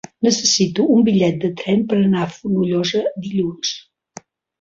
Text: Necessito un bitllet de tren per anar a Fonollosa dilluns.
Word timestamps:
Necessito 0.27 0.85
un 0.93 1.03
bitllet 1.09 1.37
de 1.43 1.51
tren 1.59 1.83
per 1.91 1.97
anar 2.05 2.23
a 2.23 2.29
Fonollosa 2.37 3.03
dilluns. 3.27 3.75